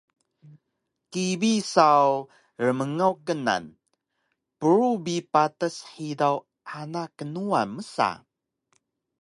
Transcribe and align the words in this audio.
kibi 1.11 1.53
saw 1.73 2.09
rmngaw 2.65 3.15
knan 3.27 3.65
“purug 4.59 4.97
bi 5.05 5.15
patas 5.31 5.75
hidaw 5.93 6.35
ana 6.79 7.03
knuwan” 7.17 7.67
msa 7.77 8.09